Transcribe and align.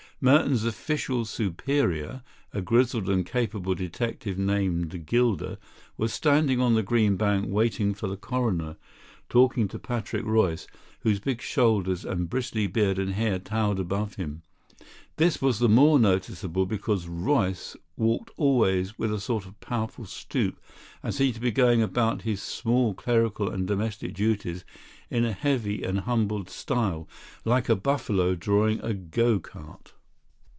Merton's 0.23 0.65
official 0.65 1.25
superior, 1.25 2.21
a 2.53 2.61
grizzled 2.61 3.09
and 3.09 3.25
capable 3.25 3.73
detective 3.73 4.37
named 4.37 5.07
Gilder, 5.07 5.57
was 5.97 6.13
standing 6.13 6.61
on 6.61 6.75
the 6.75 6.83
green 6.83 7.17
bank 7.17 7.45
waiting 7.49 7.95
for 7.95 8.05
the 8.05 8.15
coroner, 8.17 8.75
talking 9.29 9.67
to 9.69 9.79
Patrick 9.79 10.23
Royce, 10.23 10.67
whose 10.99 11.19
big 11.19 11.41
shoulders 11.41 12.05
and 12.05 12.29
bristly 12.29 12.67
beard 12.67 12.99
and 12.99 13.13
hair 13.15 13.39
towered 13.39 13.79
above 13.79 14.13
him. 14.13 14.43
This 15.17 15.41
was 15.41 15.57
the 15.57 15.67
more 15.67 15.97
noticeable 15.97 16.67
because 16.67 17.07
Royce 17.07 17.75
walked 17.97 18.29
always 18.37 18.99
with 18.99 19.11
a 19.11 19.19
sort 19.19 19.47
of 19.47 19.59
powerful 19.59 20.05
stoop, 20.05 20.59
and 21.01 21.15
seemed 21.15 21.33
to 21.33 21.41
be 21.41 21.49
going 21.51 21.81
about 21.81 22.21
his 22.21 22.43
small 22.43 22.93
clerical 22.93 23.49
and 23.49 23.65
domestic 23.67 24.13
duties 24.13 24.63
in 25.09 25.25
a 25.25 25.33
heavy 25.33 25.81
and 25.81 26.01
humbled 26.01 26.47
style, 26.47 27.09
like 27.43 27.69
a 27.69 27.75
buffalo 27.75 28.35
drawing 28.35 28.79
a 28.81 28.93
go 28.93 29.39
cart. 29.39 29.93